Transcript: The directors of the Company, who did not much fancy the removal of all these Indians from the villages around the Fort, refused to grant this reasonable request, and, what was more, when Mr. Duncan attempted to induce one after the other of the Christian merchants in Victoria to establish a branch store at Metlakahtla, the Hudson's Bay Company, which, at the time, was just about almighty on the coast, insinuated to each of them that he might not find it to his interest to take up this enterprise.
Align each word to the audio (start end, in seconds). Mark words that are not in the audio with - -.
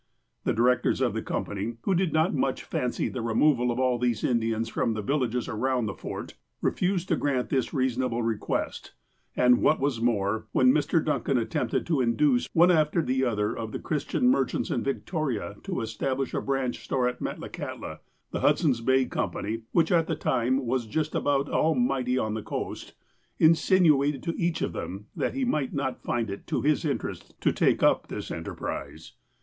The 0.45 0.53
directors 0.53 0.99
of 0.99 1.13
the 1.13 1.21
Company, 1.21 1.77
who 1.83 1.93
did 1.93 2.11
not 2.11 2.33
much 2.33 2.63
fancy 2.63 3.07
the 3.07 3.21
removal 3.21 3.69
of 3.69 3.77
all 3.77 3.99
these 3.99 4.23
Indians 4.23 4.67
from 4.67 4.95
the 4.95 5.03
villages 5.03 5.47
around 5.47 5.85
the 5.85 5.93
Fort, 5.93 6.33
refused 6.59 7.07
to 7.09 7.15
grant 7.15 7.49
this 7.49 7.71
reasonable 7.71 8.23
request, 8.23 8.95
and, 9.35 9.61
what 9.61 9.79
was 9.79 10.01
more, 10.01 10.47
when 10.53 10.71
Mr. 10.73 11.05
Duncan 11.05 11.37
attempted 11.37 11.85
to 11.85 12.01
induce 12.01 12.49
one 12.53 12.71
after 12.71 13.03
the 13.03 13.23
other 13.23 13.55
of 13.55 13.73
the 13.73 13.77
Christian 13.77 14.27
merchants 14.27 14.71
in 14.71 14.83
Victoria 14.83 15.57
to 15.61 15.81
establish 15.81 16.33
a 16.33 16.41
branch 16.41 16.83
store 16.83 17.07
at 17.07 17.21
Metlakahtla, 17.21 17.99
the 18.31 18.39
Hudson's 18.39 18.81
Bay 18.81 19.05
Company, 19.05 19.61
which, 19.71 19.91
at 19.91 20.07
the 20.07 20.15
time, 20.15 20.65
was 20.65 20.87
just 20.87 21.13
about 21.13 21.47
almighty 21.47 22.17
on 22.17 22.33
the 22.33 22.41
coast, 22.41 22.95
insinuated 23.37 24.23
to 24.23 24.35
each 24.35 24.63
of 24.63 24.73
them 24.73 25.05
that 25.15 25.35
he 25.35 25.45
might 25.45 25.73
not 25.75 26.01
find 26.01 26.31
it 26.31 26.47
to 26.47 26.63
his 26.63 26.85
interest 26.85 27.39
to 27.41 27.51
take 27.51 27.83
up 27.83 28.07
this 28.07 28.31
enterprise. 28.31 29.13